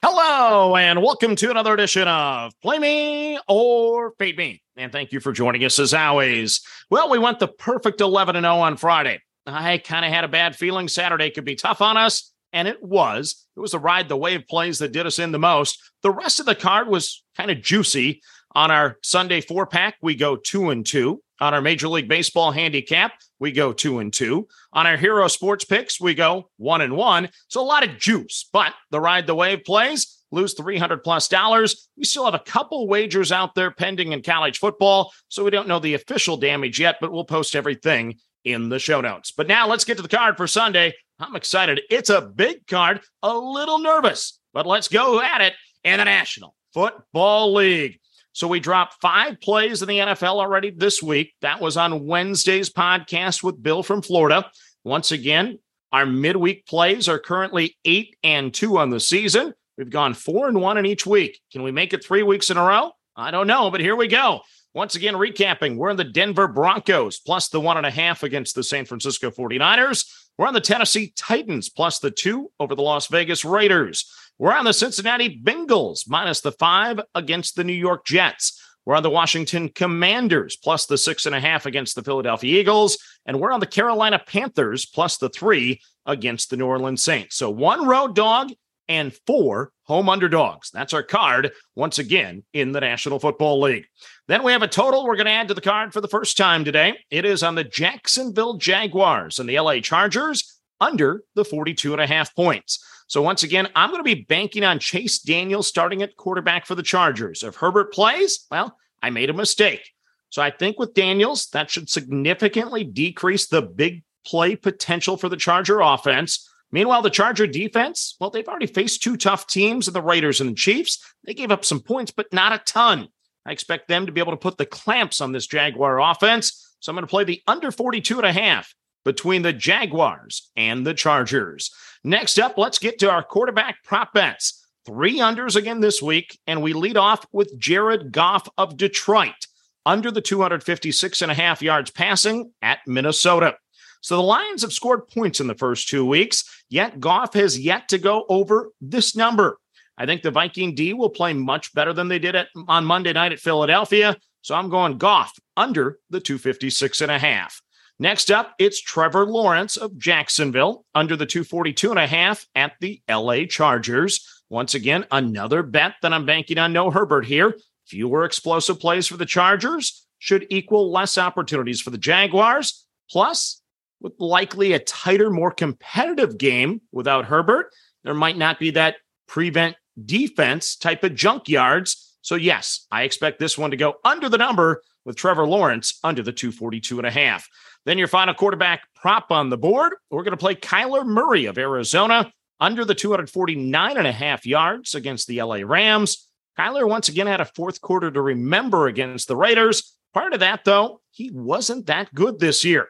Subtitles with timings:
[0.00, 4.62] Hello, and welcome to another edition of Play Me or Fade Me.
[4.76, 6.60] And thank you for joining us as always.
[6.88, 9.20] Well, we went the perfect 11 0 on Friday.
[9.44, 12.80] I kind of had a bad feeling Saturday could be tough on us, and it
[12.80, 13.44] was.
[13.56, 15.82] It was the ride the wave plays that did us in the most.
[16.04, 18.22] The rest of the card was kind of juicy.
[18.54, 21.24] On our Sunday four pack, we go two and two.
[21.40, 24.48] On our Major League Baseball handicap, we go two and two.
[24.72, 27.28] On our hero sports picks, we go one and one.
[27.48, 31.88] So a lot of juice, but the ride the wave plays lose 300 plus dollars.
[31.96, 35.68] We still have a couple wagers out there pending in college football, so we don't
[35.68, 39.32] know the official damage yet, but we'll post everything in the show notes.
[39.32, 40.94] But now let's get to the card for Sunday.
[41.18, 41.80] I'm excited.
[41.90, 46.54] It's a big card, a little nervous, but let's go at it in the National
[46.72, 47.98] Football League.
[48.32, 51.34] So we dropped five plays in the NFL already this week.
[51.40, 54.50] That was on Wednesday's podcast with Bill from Florida.
[54.84, 55.58] Once again,
[55.92, 59.54] our midweek plays are currently eight and two on the season.
[59.76, 61.40] We've gone four and one in each week.
[61.52, 62.92] Can we make it three weeks in a row?
[63.16, 64.42] I don't know, but here we go.
[64.74, 68.54] Once again, recapping, we're in the Denver Broncos plus the one and a half against
[68.54, 70.08] the San Francisco 49ers.
[70.36, 74.08] We're on the Tennessee Titans plus the two over the Las Vegas Raiders.
[74.40, 78.62] We're on the Cincinnati Bengals minus the five against the New York Jets.
[78.86, 82.98] We're on the Washington Commanders plus the six and a half against the Philadelphia Eagles.
[83.26, 87.34] And we're on the Carolina Panthers plus the three against the New Orleans Saints.
[87.34, 88.52] So one road dog
[88.88, 90.70] and four home underdogs.
[90.70, 93.86] That's our card once again in the National Football League.
[94.28, 96.36] Then we have a total we're going to add to the card for the first
[96.36, 96.96] time today.
[97.10, 102.06] It is on the Jacksonville Jaguars and the LA Chargers under the 42 and a
[102.06, 102.84] half points.
[103.08, 106.74] So once again, I'm going to be banking on Chase Daniel starting at quarterback for
[106.74, 107.42] the Chargers.
[107.42, 109.92] If Herbert plays, well, I made a mistake.
[110.30, 115.36] So I think with Daniels, that should significantly decrease the big play potential for the
[115.36, 116.50] Charger offense.
[116.70, 120.54] Meanwhile, the Charger defense, well, they've already faced two tough teams, the Raiders and the
[120.54, 121.02] Chiefs.
[121.24, 123.08] They gave up some points, but not a ton.
[123.46, 126.76] I expect them to be able to put the clamps on this Jaguar offense.
[126.80, 128.74] So I'm going to play the under 42 and a half
[129.08, 131.74] between the Jaguars and the Chargers.
[132.04, 134.68] Next up, let's get to our quarterback prop bets.
[134.84, 139.46] Three unders again this week, and we lead off with Jared Goff of Detroit
[139.86, 143.56] under the 256 and a half yards passing at Minnesota.
[144.02, 147.88] So the Lions have scored points in the first two weeks, yet Goff has yet
[147.88, 149.58] to go over this number.
[149.96, 153.14] I think the Viking D will play much better than they did at, on Monday
[153.14, 154.18] night at Philadelphia.
[154.42, 157.62] So I'm going Goff under the 256 and a half.
[158.00, 163.02] Next up, it's Trevor Lawrence of Jacksonville under the 242 and a half at the
[163.10, 164.24] LA Chargers.
[164.48, 167.58] Once again, another bet that I'm banking on no Herbert here.
[167.86, 172.86] Fewer explosive plays for the Chargers should equal less opportunities for the Jaguars.
[173.10, 173.62] Plus,
[174.00, 177.72] with likely a tighter, more competitive game without Herbert,
[178.04, 181.96] there might not be that prevent defense type of junkyards.
[182.22, 186.22] So, yes, I expect this one to go under the number with Trevor Lawrence under
[186.22, 187.48] the 242 and a half.
[187.88, 189.94] Then your final quarterback prop on the board.
[190.10, 194.94] We're going to play Kyler Murray of Arizona under the 249 and a half yards
[194.94, 196.28] against the LA Rams.
[196.58, 199.96] Kyler once again had a fourth quarter to remember against the Raiders.
[200.12, 202.88] Part of that, though, he wasn't that good this year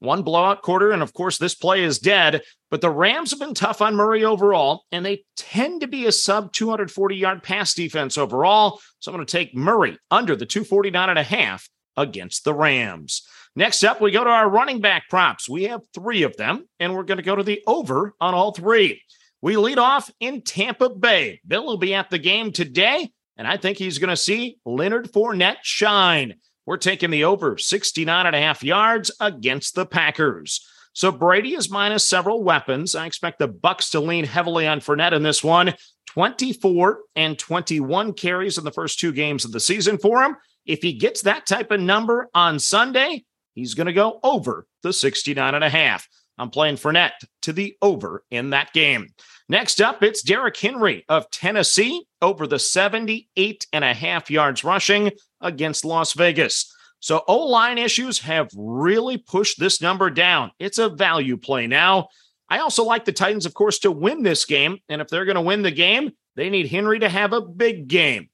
[0.00, 0.90] one blowout quarter.
[0.92, 2.42] And of course, this play is dead.
[2.70, 6.12] But the Rams have been tough on Murray overall, and they tend to be a
[6.12, 8.78] sub 240 yard pass defense overall.
[8.98, 11.66] So I'm going to take Murray under the 249 and a half
[11.96, 13.22] against the Rams.
[13.56, 15.48] Next up, we go to our running back props.
[15.48, 18.52] We have three of them, and we're going to go to the over on all
[18.52, 19.02] three.
[19.40, 21.40] We lead off in Tampa Bay.
[21.46, 25.12] Bill will be at the game today, and I think he's going to see Leonard
[25.12, 26.34] Fournette shine.
[26.66, 30.66] We're taking the over 69 and a half yards against the Packers.
[30.94, 32.94] So Brady is minus several weapons.
[32.94, 35.74] I expect the Bucs to lean heavily on Fournette in this one.
[36.06, 40.36] 24 and 21 carries in the first two games of the season for him.
[40.66, 44.92] If he gets that type of number on Sunday, he's going to go over the
[44.92, 46.08] 69 and a half.
[46.38, 49.08] I'm playing Fournette to the over in that game.
[49.48, 55.12] Next up, it's Derrick Henry of Tennessee over the 78 and a half yards rushing
[55.40, 56.74] against Las Vegas.
[57.00, 60.50] So O line issues have really pushed this number down.
[60.58, 62.08] It's a value play now.
[62.48, 64.78] I also like the Titans, of course, to win this game.
[64.88, 67.88] And if they're going to win the game, they need Henry to have a big
[67.88, 68.30] game.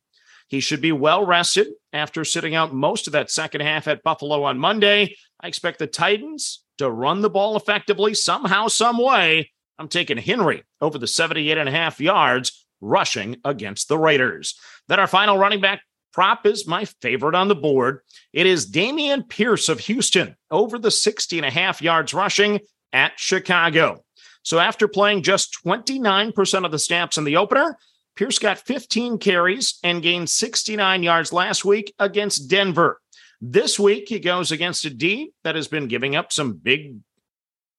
[0.46, 4.42] He should be well rested after sitting out most of that second half at Buffalo
[4.44, 5.16] on Monday.
[5.40, 9.50] I expect the Titans to run the ball effectively somehow, some way.
[9.78, 14.58] I'm taking Henry over the 78 and a half yards rushing against the Raiders.
[14.88, 15.82] Then our final running back
[16.12, 18.00] prop is my favorite on the board.
[18.32, 22.60] It is Dameon Pierce of Houston over the 60 and a half yards rushing
[22.92, 24.04] at Chicago.
[24.42, 27.76] So after playing just 29% of the snaps in the opener,
[28.20, 33.00] Pierce got 15 carries and gained 69 yards last week against Denver.
[33.40, 36.98] This week, he goes against a D that has been giving up some big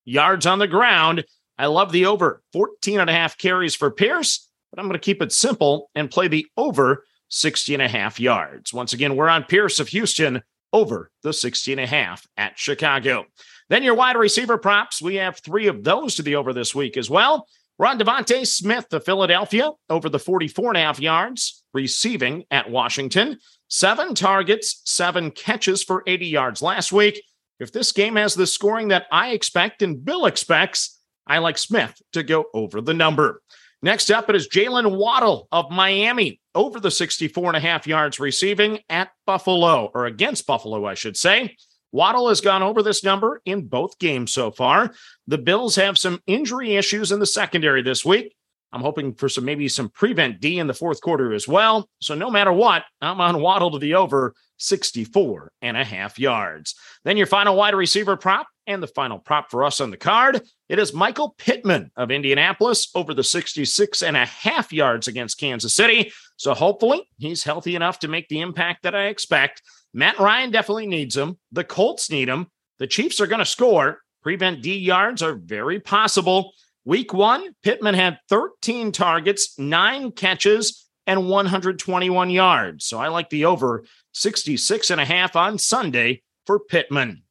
[0.03, 1.25] yards on the ground.
[1.59, 5.05] I love the over 14 and a half carries for Pierce, but I'm going to
[5.05, 8.73] keep it simple and play the over 60 and a half yards.
[8.73, 10.41] Once again, we're on Pierce of Houston
[10.73, 13.25] over the 60 and a half at Chicago.
[13.69, 15.03] Then your wide receiver props.
[15.03, 17.47] We have three of those to the over this week as well.
[17.81, 22.69] We're on DeVonta Smith of Philadelphia over the 44 and a half yards, receiving at
[22.69, 23.39] Washington.
[23.69, 27.23] Seven targets, seven catches for 80 yards last week.
[27.59, 31.99] If this game has the scoring that I expect and Bill expects, I like Smith
[32.13, 33.41] to go over the number.
[33.81, 38.19] Next up, it is Jaylen Waddle of Miami over the 64 and a half yards
[38.19, 41.57] receiving at Buffalo, or against Buffalo, I should say.
[41.91, 44.93] Waddle has gone over this number in both games so far.
[45.27, 48.35] The Bills have some injury issues in the secondary this week.
[48.73, 51.89] I'm hoping for some maybe some prevent D in the fourth quarter as well.
[51.99, 56.75] So no matter what, I'm on Waddle to the over 64 and a half yards.
[57.03, 60.41] Then your final wide receiver prop and the final prop for us on the card.
[60.69, 65.75] It is Michael Pittman of Indianapolis over the 66 and a half yards against Kansas
[65.75, 66.13] City.
[66.37, 69.61] So hopefully he's healthy enough to make the impact that I expect.
[69.93, 71.37] Matt Ryan definitely needs him.
[71.51, 72.47] The Colts need him.
[72.79, 73.99] The Chiefs are going to score.
[74.23, 76.53] Prevent D yards are very possible.
[76.85, 82.85] Week one, Pittman had 13 targets, nine catches, and 121 yards.
[82.85, 83.83] So I like the over
[84.13, 87.23] 66 and a half on Sunday for Pittman.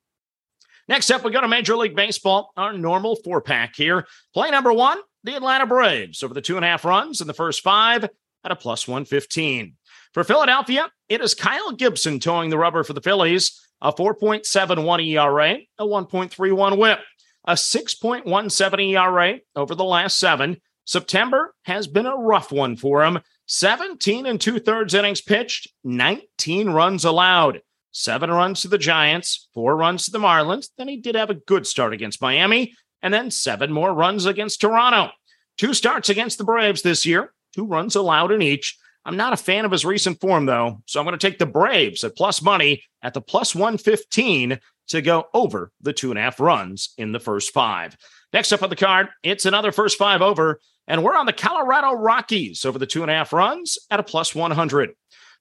[0.89, 4.07] Next up, we go to Major League Baseball, our normal four pack here.
[4.35, 7.35] Play number one, the Atlanta Braves over the two and a half runs in the
[7.35, 8.05] first five
[8.45, 9.77] at a plus 115.
[10.13, 15.59] For Philadelphia, it is Kyle Gibson toeing the rubber for the Phillies, a 4.71 ERA,
[15.79, 16.99] a 1.31 whip,
[17.45, 20.61] a 6.17 ERA over the last seven.
[20.85, 23.21] September has been a rough one for him.
[23.47, 27.63] 17 and two thirds innings pitched, 19 runs allowed,
[27.93, 30.71] seven runs to the Giants, four runs to the Marlins.
[30.77, 34.61] Then he did have a good start against Miami, and then seven more runs against
[34.61, 35.11] Toronto.
[35.57, 38.77] Two starts against the Braves this year, two runs allowed in each.
[39.05, 41.47] I'm not a fan of his recent form, though, so I'm going to take the
[41.47, 44.59] Braves at plus money at the plus 115
[44.89, 47.97] to go over the two and a half runs in the first five.
[48.33, 51.93] Next up on the card, it's another first five over, and we're on the Colorado
[51.93, 54.91] Rockies over the two and a half runs at a plus 100.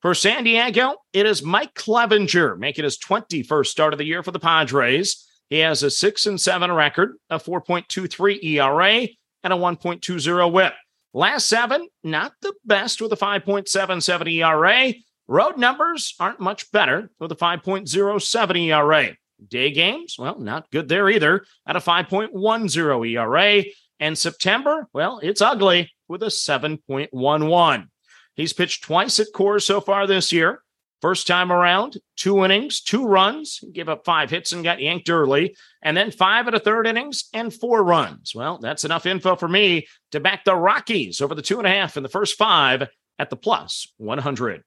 [0.01, 4.31] For San Diego, it is Mike Clevinger making his 21st start of the year for
[4.31, 5.27] the Padres.
[5.50, 9.07] He has a 6 and 7 record, a 4.23 ERA,
[9.44, 10.73] and a 1.20 whip.
[11.13, 14.94] Last seven, not the best with a 5.77 ERA.
[15.27, 19.15] Road numbers aren't much better with a 5.07 ERA.
[19.47, 23.63] Day games, well, not good there either at a 5.10 ERA.
[24.00, 27.88] And September, well, it's ugly with a 7.11.
[28.35, 30.61] He's pitched twice at Coors so far this year.
[31.01, 35.56] First time around, two innings, two runs, gave up five hits and got yanked early,
[35.81, 38.36] and then five at a third innings and four runs.
[38.36, 41.72] Well, that's enough info for me to back the Rockies over the two and a
[41.72, 44.63] half in the first five at the plus 100.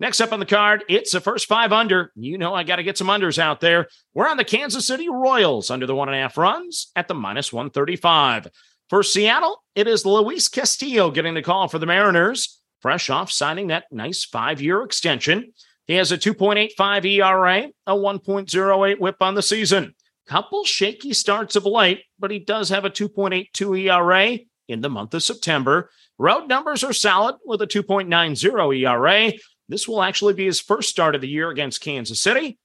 [0.00, 2.12] Next up on the card, it's the first five under.
[2.16, 3.86] You know, I got to get some unders out there.
[4.14, 7.14] We're on the Kansas City Royals under the one and a half runs at the
[7.14, 8.48] minus 135.
[8.88, 13.68] For Seattle, it is Luis Castillo getting the call for the Mariners, fresh off signing
[13.68, 15.52] that nice five year extension.
[15.86, 19.94] He has a 2.85 ERA, a 1.08 whip on the season.
[20.26, 24.38] Couple shaky starts of late, but he does have a 2.82 ERA
[24.68, 25.90] in the month of September.
[26.18, 29.32] Road numbers are solid with a 2.90 ERA.
[29.68, 32.58] This will actually be his first start of the year against Kansas City.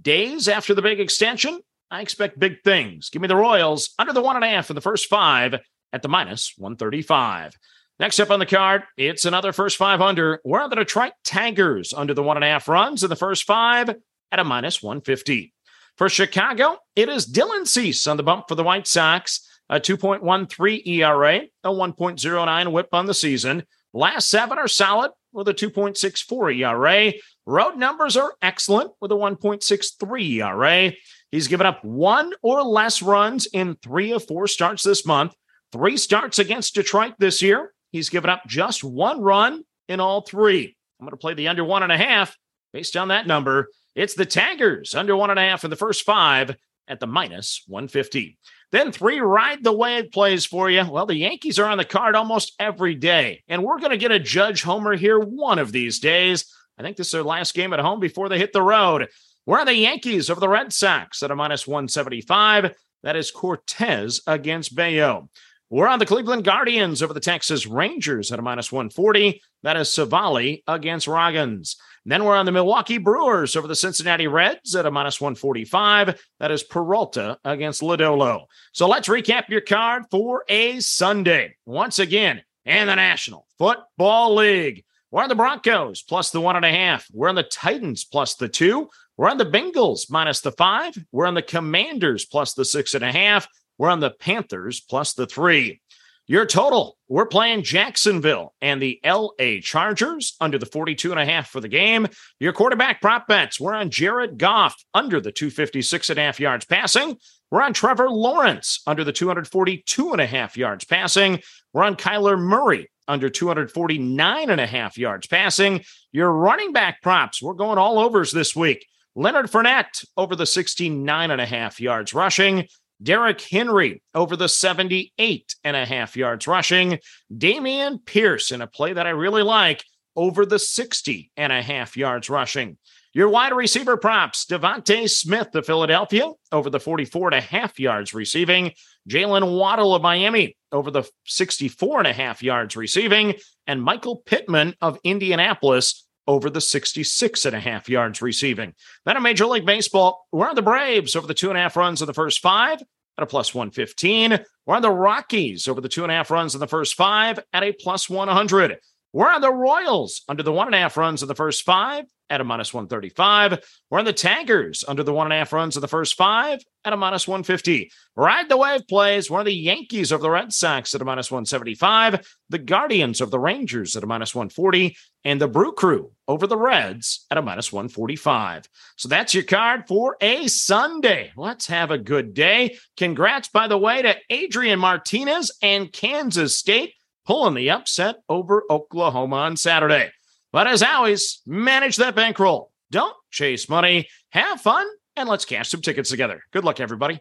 [0.00, 3.10] Days after the big extension, I expect big things.
[3.10, 5.56] Give me the Royals under the one and a half in the first five
[5.92, 7.54] at the minus 135.
[7.98, 10.40] Next up on the card, it's another first five under.
[10.44, 13.44] We're on the Detroit Tigers under the one and a half runs in the first
[13.44, 15.52] five at a minus 150.
[15.96, 20.86] For Chicago, it is Dylan Cease on the bump for the White Sox, a 2.13
[20.86, 23.64] ERA, a 1.09 whip on the season.
[23.92, 27.12] Last seven are solid with a 2.64 ERA.
[27.46, 30.92] Road numbers are excellent with a 1.63 ERA.
[31.30, 35.34] He's given up one or less runs in three of four starts this month.
[35.72, 37.72] Three starts against Detroit this year.
[37.92, 40.76] He's given up just one run in all three.
[40.98, 42.36] I'm going to play the under one and a half
[42.72, 43.68] based on that number.
[43.94, 46.56] It's the Tigers under one and a half in the first five
[46.88, 48.38] at the minus 150.
[48.70, 50.90] Then three ride the wave plays for you.
[50.90, 54.10] Well, the Yankees are on the card almost every day, and we're going to get
[54.10, 56.46] a Judge Homer here one of these days.
[56.78, 59.08] I think this is their last game at home before they hit the road.
[59.44, 62.72] Where are the Yankees over the Red Sox at a minus 175?
[63.02, 65.28] That is Cortes against Bello.
[65.72, 69.40] We're on the Cleveland Guardians over the Texas Rangers at a minus 140.
[69.62, 71.76] That is Civale against Ragans.
[72.04, 76.22] Then we're on the Milwaukee Brewers over the Cincinnati Reds at a minus 145.
[76.40, 78.44] That is Peralta against Lodolo.
[78.72, 81.56] So let's recap your card for a Sunday.
[81.64, 84.84] Once again, in the National Football League.
[85.10, 87.06] We're on the Broncos plus the one and a half.
[87.14, 88.90] We're on the Titans plus the two.
[89.16, 90.94] We're on the Bengals minus the five.
[91.12, 93.48] We're on the Commanders plus the six and a half.
[93.78, 95.80] We're on the Panthers plus the three.
[96.28, 101.48] Your total, we're playing Jacksonville and the LA Chargers under the 42 and a half
[101.48, 102.06] for the game.
[102.38, 106.64] Your quarterback prop bets, we're on Jared Goff under the 256 and a half yards
[106.64, 107.16] passing.
[107.50, 111.40] We're on Trevor Lawrence under the 242 and a half yards passing.
[111.72, 115.82] We're on Kyler Murray under 249 and a half yards passing.
[116.12, 118.86] Your running back props, we're going all overs this week.
[119.14, 122.68] Leonard Fournette over the 69 and a half yards rushing.
[123.02, 126.98] Derrick Henry over the 78 and a half yards rushing.
[127.32, 131.96] Dameon Pierce in a play that I really like over the 60 and a half
[131.96, 132.76] yards rushing.
[133.14, 138.14] Your wide receiver props, DeVonta Smith of Philadelphia over the 44 and a half yards
[138.14, 138.72] receiving.
[139.08, 143.34] Jaylen Waddle of Miami over the 64 and a half yards receiving.
[143.66, 148.74] And Michael Pittman of Indianapolis over the 66 and a half yards receiving.
[149.04, 151.76] Then in Major League Baseball, we're on the Braves over the two and a half
[151.76, 152.80] runs in the first five
[153.18, 154.38] at a plus 115.
[154.66, 157.40] We're on the Rockies over the two and a half runs in the first five
[157.52, 158.78] at a plus 100.
[159.12, 162.06] We're on the Royals under the one and a half runs in the first five
[162.30, 163.62] at a minus 135.
[163.90, 166.60] We're on the Tigers under the one and a half runs of the first five
[166.86, 167.90] at a minus 150.
[168.16, 169.30] Ride the wave plays.
[169.30, 172.26] We're on the Yankees of the Red Sox at a minus 175.
[172.48, 174.96] The Guardians of the Rangers at a minus 140.
[175.24, 178.64] And the Brew Crew over the Reds at a minus 145.
[178.96, 181.32] So that's your card for a Sunday.
[181.36, 182.76] Let's have a good day.
[182.96, 189.36] Congrats, by the way, to Adrian Martinez and Kansas State pulling the upset over Oklahoma
[189.36, 190.10] on Saturday.
[190.52, 192.72] But as always, manage that bankroll.
[192.90, 194.08] Don't chase money.
[194.30, 194.86] Have fun,
[195.16, 196.42] and let's cash some tickets together.
[196.52, 197.20] Good luck, everybody.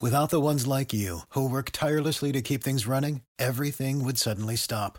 [0.00, 4.56] Without the ones like you, who work tirelessly to keep things running, everything would suddenly
[4.56, 4.98] stop.